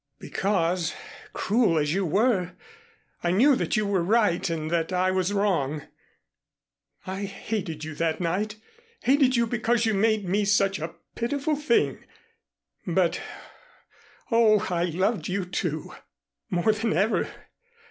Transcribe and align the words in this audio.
"Because, 0.17 0.95
cruel 1.31 1.77
as 1.77 1.93
you 1.93 2.03
were, 2.07 2.53
I 3.23 3.29
knew 3.29 3.55
that 3.55 3.77
you 3.77 3.85
were 3.85 4.01
right 4.01 4.49
and 4.49 4.71
that 4.71 4.91
I 4.91 5.11
was 5.11 5.31
wrong. 5.31 5.83
I 7.05 7.25
hated 7.25 7.83
you 7.83 7.93
that 7.93 8.19
night 8.19 8.55
hated 9.03 9.35
you 9.35 9.45
because 9.45 9.85
you 9.85 9.93
made 9.93 10.27
me 10.27 10.43
such 10.43 10.79
a 10.79 10.95
pitiful 11.13 11.55
thing; 11.55 12.03
but 12.87 13.21
Oh, 14.31 14.65
I 14.71 14.85
loved 14.85 15.27
you, 15.27 15.45
too, 15.45 15.93
more 16.49 16.71
than 16.73 16.93
ever. 16.93 17.29